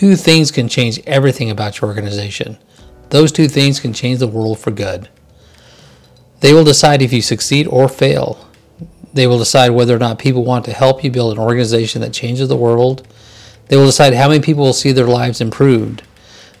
[0.00, 2.56] Two things can change everything about your organization.
[3.10, 5.10] Those two things can change the world for good.
[6.40, 8.48] They will decide if you succeed or fail.
[9.12, 12.14] They will decide whether or not people want to help you build an organization that
[12.14, 13.06] changes the world.
[13.68, 16.02] They will decide how many people will see their lives improved.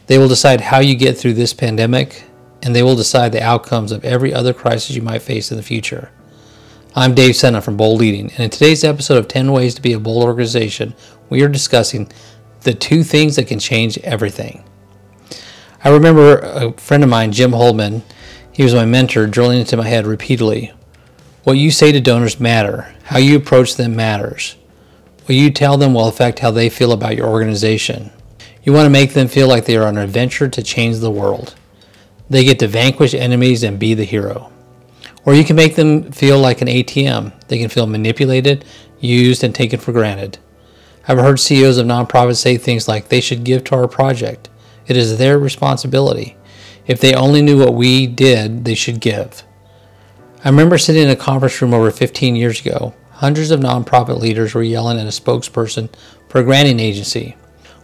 [0.06, 2.24] They will decide how you get through this pandemic,
[2.62, 5.62] and they will decide the outcomes of every other crisis you might face in the
[5.62, 6.10] future.
[6.94, 9.94] I'm Dave Senna from Bold Leading, and in today's episode of 10 Ways to Be
[9.94, 10.94] a Bold Organization,
[11.30, 12.12] we are discussing
[12.62, 14.64] the two things that can change everything.
[15.82, 18.02] I remember a friend of mine, Jim Holman,
[18.52, 20.72] he was my mentor, drilling into my head repeatedly.
[21.44, 22.94] What you say to donors matter.
[23.04, 24.56] How you approach them matters.
[25.24, 28.10] What you tell them will affect how they feel about your organization.
[28.62, 31.10] You want to make them feel like they are on an adventure to change the
[31.10, 31.54] world.
[32.28, 34.52] They get to vanquish enemies and be the hero.
[35.24, 37.32] Or you can make them feel like an ATM.
[37.48, 38.64] They can feel manipulated,
[39.00, 40.38] used, and taken for granted.
[41.08, 44.48] I've heard CEOs of nonprofits say things like they should give to our project.
[44.86, 46.36] It is their responsibility.
[46.86, 49.42] If they only knew what we did, they should give.
[50.44, 52.94] I remember sitting in a conference room over 15 years ago.
[53.10, 55.90] Hundreds of nonprofit leaders were yelling at a spokesperson
[56.28, 57.36] for a granting agency.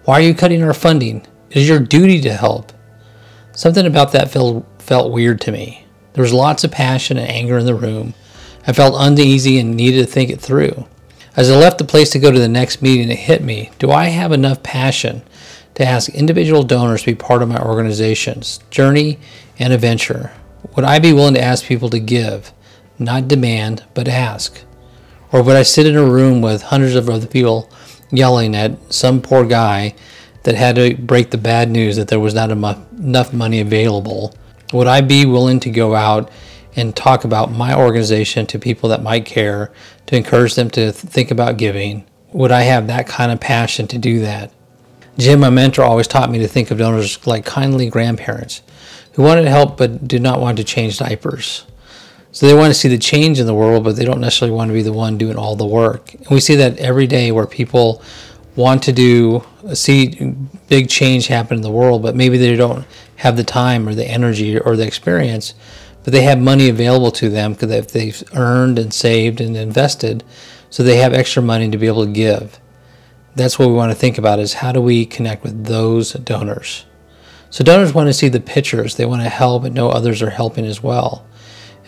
[0.05, 1.27] Why are you cutting our funding?
[1.51, 2.73] It is your duty to help.
[3.53, 5.87] Something about that felt, felt weird to me.
[6.15, 8.15] There was lots of passion and anger in the room.
[8.67, 10.87] I felt uneasy and needed to think it through.
[11.37, 13.91] As I left the place to go to the next meeting, it hit me do
[13.91, 15.21] I have enough passion
[15.75, 19.19] to ask individual donors to be part of my organization's journey
[19.59, 20.33] and adventure?
[20.75, 22.55] Would I be willing to ask people to give,
[22.99, 24.63] not demand, but ask?
[25.31, 27.71] Or would I sit in a room with hundreds of other people
[28.11, 29.95] yelling at some poor guy
[30.45, 34.35] that had to break the bad news that there was not enough money available?
[34.73, 36.31] Would I be willing to go out
[36.77, 39.73] and talk about my organization to people that might care,
[40.07, 42.05] to encourage them to think about giving?
[42.33, 44.53] Would I have that kind of passion to do that?
[45.19, 48.63] Jim, my mentor, always taught me to think of donors like kindly grandparents
[49.13, 51.65] who wanted to help but did not want to change diapers.
[52.33, 54.69] So they want to see the change in the world, but they don't necessarily want
[54.69, 56.13] to be the one doing all the work.
[56.13, 58.03] And we see that every day where people
[58.57, 59.43] want to do
[59.73, 60.35] see
[60.69, 62.87] big change happen in the world, but maybe they don't
[63.17, 65.55] have the time or the energy or the experience,
[66.07, 70.23] but they have money available to them because they've earned and saved and invested,
[70.71, 72.61] so they have extra money to be able to give.
[73.35, 76.87] That's what we want to think about is how do we connect with those donors.
[77.51, 78.95] So donors want to see the pictures.
[78.95, 81.27] They want to help and know others are helping as well.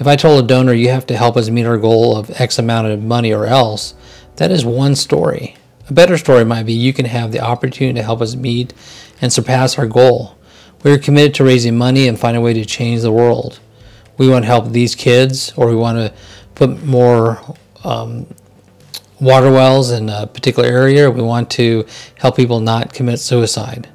[0.01, 2.59] If I told a donor you have to help us meet our goal of X
[2.59, 3.95] amount of money or else,
[4.35, 5.55] that is one story.
[5.89, 8.75] A better story might be you can have the opportunity to help us meet
[9.21, 10.37] and surpass our goal.
[10.83, 13.61] We are committed to raising money and find a way to change the world.
[14.19, 16.13] We want to help these kids, or we want to
[16.55, 17.41] put more
[17.85, 18.27] um,
[19.21, 21.11] water wells in a particular area.
[21.11, 21.87] We want to
[22.17, 23.89] help people not commit suicide.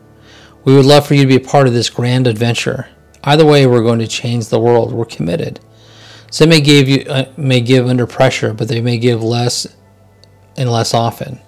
[0.66, 2.88] We would love for you to be a part of this grand adventure.
[3.24, 4.94] Either way, we're going to change the world.
[4.94, 5.60] We're committed.
[6.32, 9.68] Some may give you uh, may give under pressure, but they may give less
[10.58, 11.40] and less often.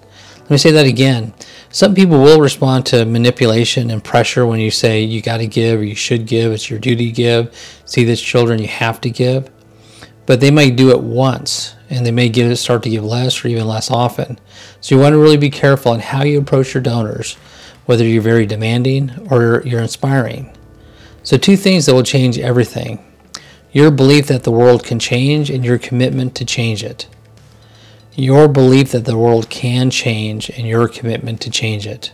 [0.41, 1.33] Let me say that again.
[1.75, 5.81] Some people will respond to manipulation and pressure when you say you got to give
[5.81, 7.81] or you should give, it's your duty to give.
[7.83, 9.49] See this children, you have to give.
[10.25, 13.49] But they might do it once and they may give start to give less or
[13.49, 14.39] even less often.
[14.79, 17.33] So you want to really be careful on how you approach your donors,
[17.87, 20.55] whether you're very demanding or you're inspiring.
[21.23, 23.03] So two things that will change everything.
[23.73, 27.09] Your belief that the world can change and your commitment to change it
[28.15, 32.13] your belief that the world can change and your commitment to change it.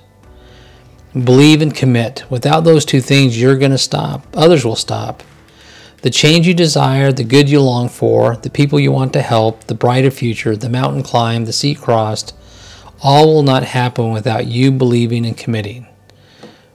[1.13, 2.23] Believe and commit.
[2.29, 4.25] Without those two things, you're going to stop.
[4.33, 5.21] Others will stop.
[6.01, 9.65] The change you desire, the good you long for, the people you want to help,
[9.65, 12.33] the brighter future, the mountain climb, the sea crossed,
[13.03, 15.85] all will not happen without you believing and committing.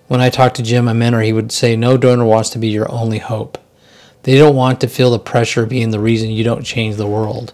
[0.06, 2.69] When I talked to Jim, my mentor, he would say, No donor wants to be
[2.69, 3.59] your only hope.
[4.22, 7.09] They don't want to feel the pressure of being the reason you don't change the
[7.09, 7.53] world.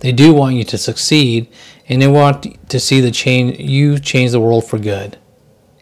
[0.00, 1.48] They do want you to succeed,
[1.88, 5.18] and they want to see the change you change the world for good.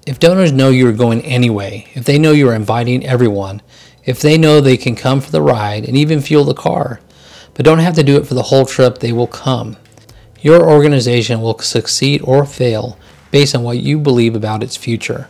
[0.06, 3.62] If donors know you're going anyway, if they know you're inviting everyone,
[4.04, 7.00] if they know they can come for the ride and even fuel the car,
[7.54, 9.76] but don't have to do it for the whole trip, they will come.
[10.40, 12.98] Your organization will succeed or fail
[13.30, 15.28] based on what you believe about its future.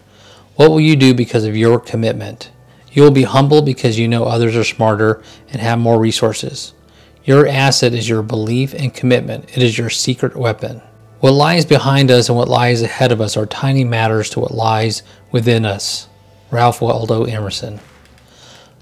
[0.56, 2.50] What will you do because of your commitment?
[2.92, 6.72] You will be humble because you know others are smarter and have more resources.
[7.28, 9.54] Your asset is your belief and commitment.
[9.54, 10.80] It is your secret weapon.
[11.20, 14.54] What lies behind us and what lies ahead of us are tiny matters to what
[14.54, 16.08] lies within us.
[16.50, 17.80] Ralph Waldo Emerson.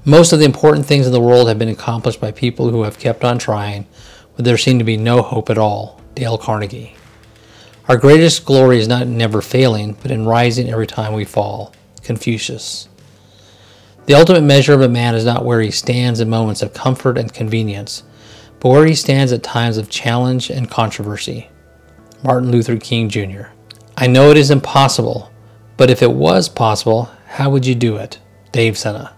[0.05, 3.01] Most of the important things in the world have been accomplished by people who have
[3.01, 3.89] kept on trying,
[4.37, 6.01] but there seemed to be no hope at all.
[6.15, 6.95] Dale Carnegie.
[7.89, 11.75] Our greatest glory is not in never failing, but in rising every time we fall.
[12.05, 12.89] Confucius.
[14.05, 17.19] The ultimate measure of a man is not where he stands in moments of comfort
[17.19, 18.05] and convenience,
[18.61, 21.51] but where he stands at times of challenge and controversy.
[22.23, 23.45] Martin Luther King Jr.
[23.97, 25.31] I know it is impossible,
[25.77, 28.19] but if it was possible, how would you do it?
[28.53, 29.15] Dave Senna.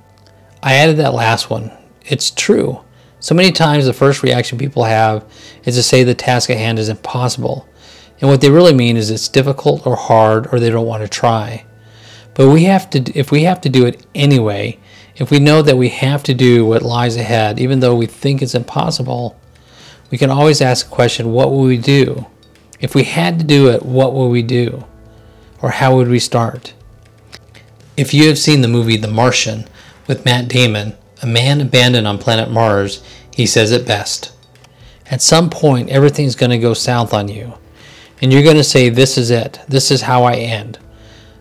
[0.63, 1.71] I added that last one.
[2.05, 2.81] It's true.
[3.21, 5.25] So many times the first reaction people have
[5.65, 7.69] is to say the task at hand is impossible.
[8.21, 11.09] And what they really mean is it's difficult or hard or they don't want to
[11.09, 11.65] try.
[12.35, 14.79] But we have to if we have to do it anyway,
[15.19, 18.41] if we know that we have to do what lies ahead even though we think
[18.41, 19.39] it's impossible,
[20.11, 22.27] we can always ask the question, what will we do?
[22.81, 24.85] If we had to do it, what will we do?
[25.61, 26.73] Or how would we start?
[27.97, 29.65] If you have seen the movie The Martian
[30.07, 33.03] with Matt Damon, a man abandoned on planet Mars,
[33.35, 34.33] he says it best.
[35.11, 37.55] At some point, everything's going to go south on you.
[38.23, 39.61] And you're going to say, This is it.
[39.69, 40.79] This is how I end.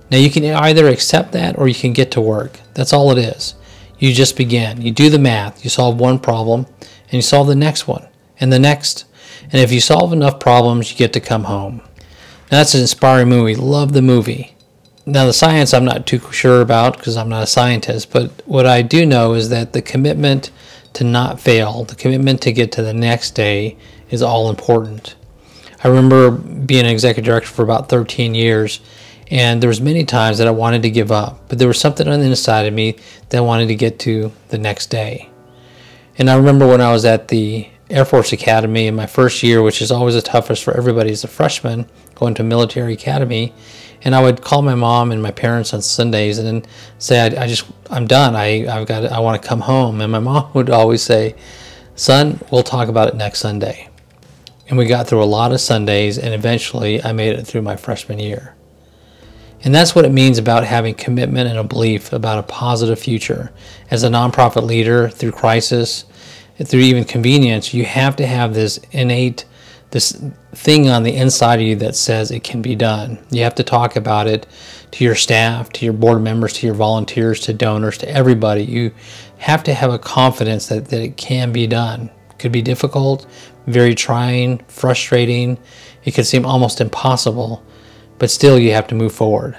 [0.10, 2.60] Now, you can either accept that or you can get to work.
[2.74, 3.56] That's all it is.
[4.00, 4.82] You just begin.
[4.82, 5.64] You do the math.
[5.64, 6.66] You solve one problem
[7.06, 8.08] and you solve the next one
[8.40, 9.06] and the next.
[9.44, 11.82] And if you solve enough problems, you get to come home.
[12.52, 13.56] Now, that's an inspiring movie.
[13.56, 14.56] Love the movie.
[15.06, 18.66] Now, the science I'm not too sure about because I'm not a scientist, but what
[18.66, 20.52] I do know is that the commitment
[20.94, 23.78] to not fail, the commitment to get to the next day
[24.10, 25.16] is all important.
[25.84, 28.80] I remember being an executive director for about 13 years,
[29.30, 32.08] and there was many times that I wanted to give up, but there was something
[32.08, 32.96] on the inside of me
[33.30, 35.30] that I wanted to get to the next day.
[36.18, 39.62] And I remember when I was at the Air Force Academy in my first year,
[39.62, 43.54] which is always the toughest for everybody as a freshman going to military academy,
[44.04, 47.48] and I would call my mom and my parents on Sundays and say, I, I
[47.48, 48.36] just, I'm done.
[48.36, 50.02] I, I've got, I want to come home.
[50.02, 51.36] And my mom would always say,
[51.96, 53.90] son, we'll talk about it next Sunday.
[54.70, 57.76] And we got through a lot of Sundays and eventually I made it through my
[57.76, 58.57] freshman year.
[59.64, 63.52] And that's what it means about having commitment and a belief about a positive future.
[63.90, 66.06] As a nonprofit leader through crisis,
[66.64, 69.46] through even convenience, you have to have this innate
[69.92, 70.22] this
[70.54, 73.18] thing on the inside of you that says it can be done.
[73.32, 74.46] You have to talk about it
[74.92, 78.64] to your staff, to your board members, to your volunteers, to donors, to everybody.
[78.64, 78.92] You
[79.38, 82.10] have to have a confidence that, that it can be done.
[82.32, 83.26] It could be difficult,
[83.66, 85.58] very trying, frustrating.
[86.04, 87.64] It could seem almost impossible,
[88.20, 89.58] but still you have to move forward.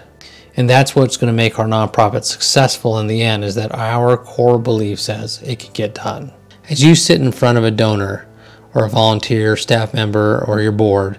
[0.56, 4.16] And that's what's going to make our nonprofit successful in the end is that our
[4.16, 6.32] core belief says it can get done.
[6.68, 8.28] As you sit in front of a donor,
[8.74, 11.18] or a volunteer, staff member, or your board,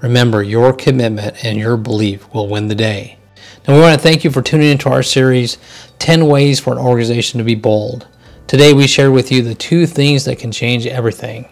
[0.00, 3.18] remember your commitment and your belief will win the day.
[3.66, 5.58] Now, we want to thank you for tuning into our series
[5.98, 8.06] 10 Ways for an Organization to Be Bold.
[8.46, 11.48] Today, we shared with you the two things that can change everything.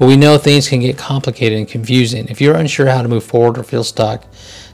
[0.00, 2.26] But we know things can get complicated and confusing.
[2.28, 4.24] If you're unsure how to move forward or feel stuck,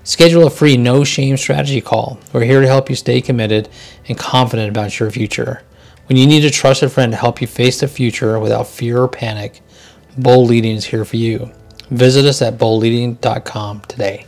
[0.05, 2.21] schedule a free no shame strategy call.
[2.33, 3.69] We're here to help you stay committed
[4.07, 5.65] and confident about your future.
[6.07, 9.09] When you need a trusted friend to help you face the future without fear or
[9.09, 9.63] panic,
[10.17, 11.51] Bold Leading is here for you.
[11.91, 14.27] Visit us at boldleading.com today.